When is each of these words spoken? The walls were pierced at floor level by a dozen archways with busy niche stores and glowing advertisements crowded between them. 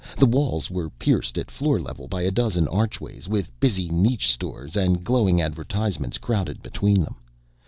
The 0.17 0.25
walls 0.25 0.71
were 0.71 0.89
pierced 0.89 1.37
at 1.37 1.51
floor 1.51 1.79
level 1.79 2.07
by 2.07 2.23
a 2.23 2.31
dozen 2.31 2.67
archways 2.69 3.29
with 3.29 3.51
busy 3.59 3.87
niche 3.89 4.33
stores 4.33 4.75
and 4.75 5.03
glowing 5.03 5.39
advertisements 5.39 6.17
crowded 6.17 6.63
between 6.63 7.01
them. 7.01 7.17